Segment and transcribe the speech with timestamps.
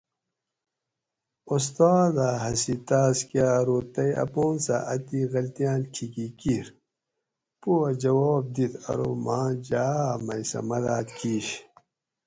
[1.53, 6.65] استاز اۤ ہسی تاۤس کہۤ ارو تئ اپان سہۤ اتی غلطیاۤن کھیکی کِیر؟
[7.59, 11.47] پو اۤ جواب دِیت ارو ماۤں جاۤ اۤ مئ سہۤ مداد کِیش